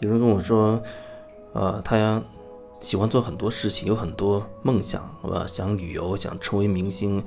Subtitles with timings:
[0.00, 0.80] 有人跟我说，
[1.54, 2.22] 呃，他
[2.80, 5.44] 喜欢做很多事情，有很多梦想，是吧？
[5.46, 7.22] 想旅游，想成为明星，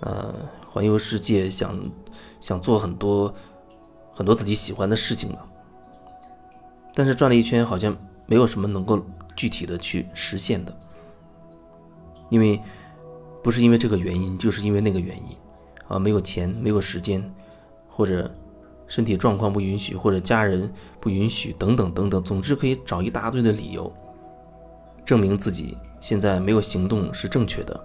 [0.00, 0.32] 呃，
[0.68, 1.76] 环游世界，想
[2.40, 3.32] 想做很多
[4.14, 5.48] 很多自己喜欢的事情了。
[6.94, 7.96] 但是转了一圈，好像
[8.26, 9.04] 没有什么能够
[9.34, 10.72] 具体的去实现的，
[12.28, 12.60] 因为
[13.42, 15.36] 不是因为这个原因，就是因为那个原因，
[15.88, 17.34] 啊，没有钱，没有时间，
[17.88, 18.32] 或者
[18.92, 20.70] 身体状况不允许，或者家人
[21.00, 23.90] 不允许，等等等等，总之可以找一大堆的理由，
[25.02, 27.80] 证明自己现在没有行动是正确的。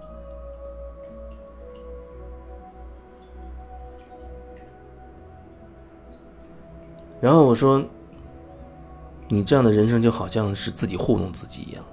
[7.22, 7.82] 然后我说。
[9.30, 11.84] 你这样的人生就好像是自己糊弄自己一样，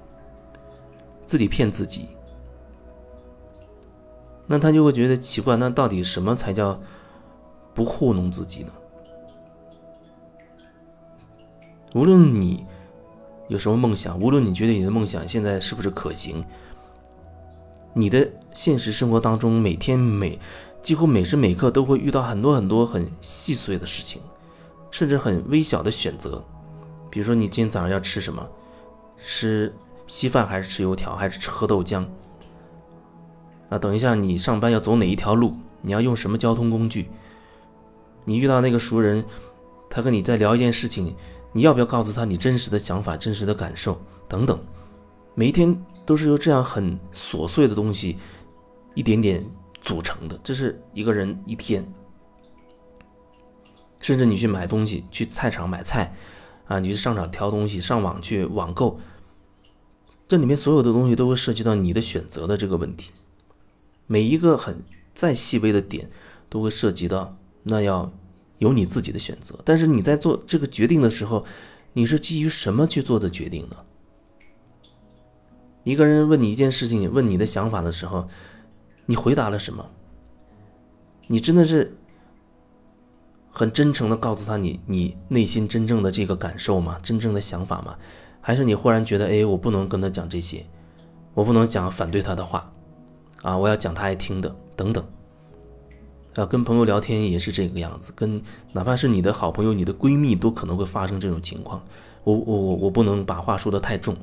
[1.25, 2.07] 自己骗自己，
[4.47, 5.57] 那他就会觉得奇怪。
[5.57, 6.79] 那到底什么才叫
[7.73, 8.71] 不糊弄自己呢？
[11.95, 12.65] 无论你
[13.47, 16.43] 有什么梦想，无论你觉得你的梦想现在是不是可行，
[17.93, 20.37] 你的现实生活当中每天每
[20.81, 24.21] 几乎每时每刻都会遇到很多很多很细碎的事情，
[24.91, 26.43] 甚至很微小的选择。
[27.09, 28.45] 比如说，你今天早上要吃什么？
[29.17, 29.73] 吃
[30.05, 32.05] 稀饭还是吃油条，还是吃喝豆浆？
[33.69, 35.53] 那等一下你上班要走哪一条路？
[35.81, 37.07] 你要用什么交通工具？
[38.25, 39.23] 你遇到那个熟人，
[39.89, 41.15] 他跟你在聊一件事情，
[41.55, 44.59] 你要不要告诉他你真实的想法、真实的感受等等？
[45.35, 45.73] 每一天
[46.05, 48.17] 都是由这样很琐碎的东西
[48.93, 49.41] 一点点
[49.81, 51.89] 组成的，这是一个人一天。
[54.01, 56.13] 甚至你去买东西，去菜场买菜。
[56.65, 58.99] 啊，你去商场挑东西，上网去网购，
[60.27, 63.11] 这里面所有的东西都会涉及到你的选择的这个问题，
[64.07, 64.83] 每一个很
[65.13, 66.09] 再细微的点
[66.49, 68.11] 都会涉及到，那要
[68.57, 69.59] 有你自己的选择。
[69.63, 71.45] 但是你在做这个决定的时候，
[71.93, 73.77] 你是基于什么去做的决定呢？
[75.83, 78.27] 一个人问你一件事情，问你的想法的时候，
[79.05, 79.89] 你回答了什么？
[81.27, 81.97] 你真的是？
[83.57, 86.99] 很真诚的告诉他你你内心真正的这个感受吗？
[87.01, 87.95] 真正的想法吗？
[88.41, 90.65] 还是你忽然觉得，哎，我不能跟他讲这些，
[91.33, 92.69] 我不能讲反对他的话，
[93.43, 95.01] 啊，我要讲他爱听的，等等。
[96.35, 98.41] 啊，跟朋友聊天也是这个样子，跟
[98.73, 101.83] 哪怕是你的好朋友、你的闺蜜，都可能会发生这种情况。
[102.23, 104.15] 我我我我不能把话说的太重，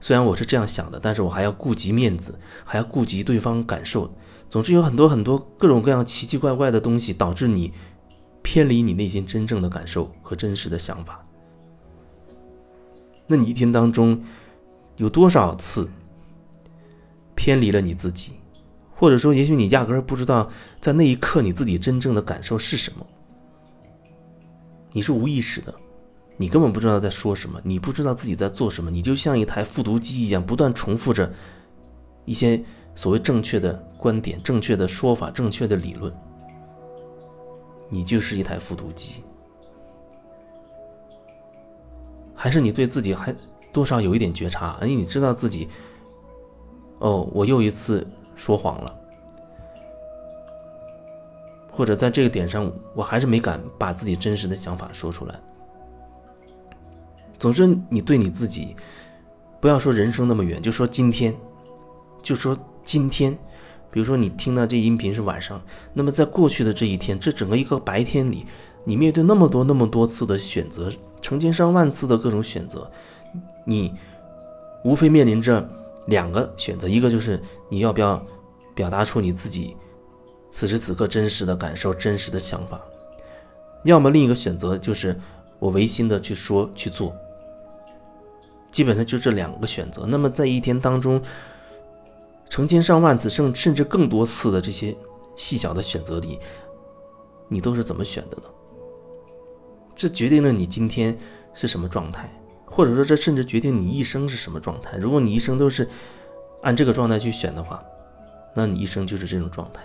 [0.00, 4.10] 虽然我是这样想的，但是我还要顾及面子，还要顾及对方感受。
[4.48, 7.72] 总之有很多很多各种各样奇奇怪怪的东西，导致你。
[8.40, 11.22] 偏离你内心真正的感受和真实的想法，
[13.26, 14.24] 那你一天当中
[14.96, 15.86] 有多少次
[17.34, 18.34] 偏离了你自己？
[18.98, 20.50] 或者说，也许你压根儿不知道，
[20.80, 23.06] 在那一刻你自己真正的感受是什么？
[24.90, 25.72] 你是无意识的，
[26.36, 31.32] 你根本不知道在说什么，你不知道自己在做什么，你就像一台复读机一样，不断重复着
[32.24, 32.60] 一些
[32.96, 36.12] 所谓正确的观点、正确的说法、正确的理论。
[37.88, 39.22] 你就是一台复读机，
[42.34, 43.32] 还是你对自己还
[43.72, 44.76] 多少有一点觉察？
[44.80, 45.68] 哎，你知道自己，
[46.98, 48.06] 哦，我又一次
[48.38, 48.94] 说谎了，
[51.70, 55.34] 或者在这个点上，我还是没敢把自己真实的想法说出来。
[57.38, 58.74] 总之，你对你自己，
[59.60, 61.34] 不要说人生那么远，就说今天，
[62.22, 63.36] 就说今天。
[63.90, 65.58] 比如说，你听到这音频是晚上，
[65.94, 68.44] 那么在过去的这一天，这整个一个白天里，
[68.84, 70.90] 你面对那么多那么多次的选择，
[71.22, 72.88] 成千上万次的各种选择，
[73.64, 73.94] 你
[74.84, 75.66] 无非面临着
[76.08, 78.22] 两个选择：一个就是你要不要
[78.74, 79.76] 表达出你自己
[80.50, 82.78] 此时此刻真实的感受、真实的想法；
[83.84, 85.18] 要么另一个选择就是
[85.58, 87.14] 我违心的去说去做。
[88.70, 90.04] 基本上就这两个选择。
[90.06, 91.22] 那么在一天当中。
[92.50, 94.96] 成千上万次，甚甚至更多次的这些
[95.36, 96.38] 细小的选择里，
[97.46, 98.44] 你都是怎么选的呢？
[99.94, 101.14] 这决定了你今天
[101.52, 102.26] 是什么状态，
[102.70, 104.96] 或者说这甚至决定你一生是什么状态。
[104.98, 105.88] 如果你一生都是
[106.62, 107.82] 按这个状态去选的话，
[108.54, 109.82] 那你一生就是这种状态。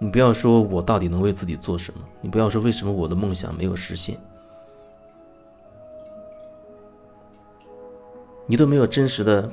[0.00, 4.18] 你不要说我到底能为自己做什么，你不要说为什么我的梦想没有实现，
[8.46, 9.50] 你都没有真实的。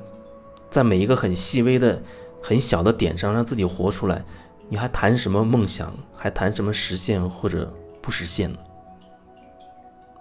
[0.70, 2.02] 在每一个很细微的、
[2.42, 4.26] 很小的点上，让自己活出来，
[4.68, 5.94] 你还谈什么梦想？
[6.14, 7.72] 还谈什么实现或者
[8.02, 8.60] 不实现呢？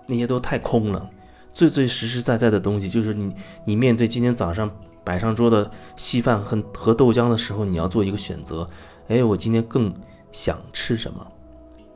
[0.07, 1.11] 那些都太空了。
[1.55, 3.35] 最最实实在在的东西，就是你，
[3.65, 4.69] 你面对今天早上
[5.05, 8.69] 摆上桌的稀饭和和豆浆的时候，你要做一个选择。
[9.09, 9.95] 哎，我今天更
[10.33, 11.25] 想吃什么？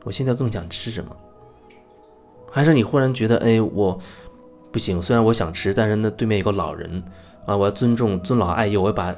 [0.05, 1.13] 我现在更想吃什么？
[2.49, 3.99] 还是你忽然觉得，哎，我
[4.71, 7.03] 不行，虽然我想吃，但是那对面有个老人
[7.45, 9.13] 啊，我要尊重尊老爱幼，我要把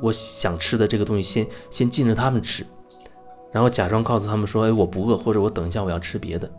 [0.00, 2.66] 我想吃的这个东西先先禁着他们吃，
[3.52, 6.50] 然后假装告诉他们说，哎，我不饿，或者我等一下我要吃别的，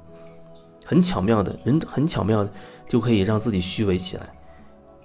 [0.86, 2.50] 很巧妙的人，很巧妙的
[2.88, 4.30] 就可以让自己虚伪起来，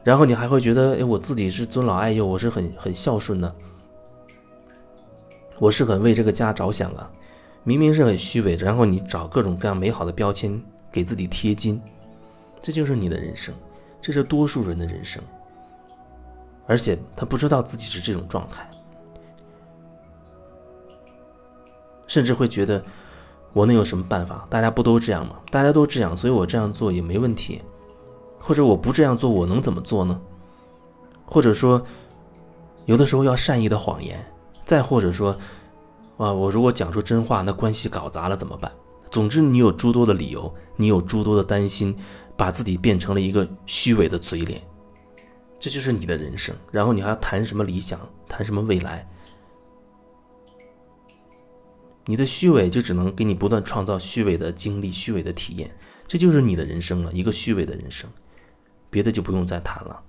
[0.05, 3.55] 然后你还会觉得，哎，我自己是尊老爱幼，我是很很孝顺的，
[5.59, 7.11] 我是很为这个家着想啊，
[7.65, 10.63] 明明是很虚伪，然后你找各种各样美好的标签
[10.93, 11.81] 给自己贴金。
[12.63, 13.55] 这就是你的人生，
[14.03, 15.23] 这是多数人的人生，
[16.67, 18.71] 而且他不知道自己是这种状态，
[22.07, 22.85] 甚至会觉得
[23.55, 24.47] 我能有什么办法？
[24.51, 25.37] 大家不都这样吗？
[25.51, 27.63] 大家都这样，所以我这样做也没问题。
[28.41, 30.21] 或者我不这样做，我能怎么做呢？
[31.25, 31.81] 或者说，
[32.87, 34.19] 有的时候要善意的谎言，
[34.65, 35.37] 再或者说，
[36.17, 38.73] 啊，我如果讲出真话，那关系搞砸了怎么办？
[39.11, 41.97] 总之，你有诸多的理由，你有诸多的担心。
[42.37, 44.63] 把自己变成了一个虚伪的嘴脸，
[45.59, 46.57] 这就是你的人生。
[46.73, 49.07] 然后你还要谈什么理想，谈什么未来？
[52.07, 55.71] 你的虚伪就只能给你不断创造虚伪的经历、虚伪的体验，
[56.07, 58.09] 这就是你的人生了，一个虚伪的人生，
[58.91, 60.03] 别的就不用再谈了。